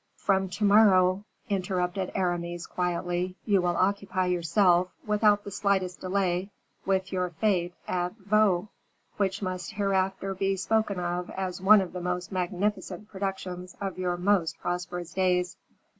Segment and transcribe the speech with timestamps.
[0.17, 6.49] "From to morrow," interrupted Aramis, quietly, "you will occupy yourself, without the slightest delay,
[6.87, 8.67] with your fete at Vaux,
[9.17, 14.17] which must hereafter be spoken of as one of the most magnificent productions of your
[14.17, 15.55] most prosperous days."